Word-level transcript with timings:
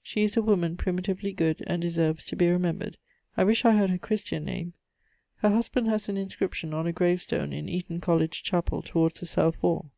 She 0.00 0.22
is 0.22 0.36
a 0.36 0.42
woman 0.42 0.76
primitively 0.76 1.32
good, 1.32 1.64
and 1.66 1.82
deserves 1.82 2.24
to 2.26 2.36
be 2.36 2.46
remembred. 2.46 2.98
I 3.36 3.42
wish 3.42 3.64
I 3.64 3.72
had 3.72 3.90
her 3.90 3.98
Christian 3.98 4.44
name. 4.44 4.74
Her 5.38 5.48
husband 5.50 5.88
has 5.88 6.08
an 6.08 6.16
inscription 6.16 6.72
on 6.72 6.86
a 6.86 6.92
gravestone 6.92 7.52
in 7.52 7.68
Eaton 7.68 8.00
College 8.00 8.44
chapel 8.44 8.82
towards 8.82 9.18
the 9.18 9.26
south 9.26 9.60
wall. 9.60 9.90